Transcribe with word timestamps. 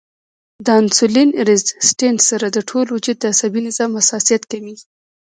د 0.65 0.67
انسولين 0.81 1.29
ريزسټنس 1.49 2.19
سره 2.31 2.47
د 2.51 2.57
ټول 2.69 2.85
وجود 2.95 3.17
د 3.19 3.25
عصبي 3.33 3.61
نظام 3.67 3.91
حساسیت 3.99 4.43
کميږي 4.51 4.85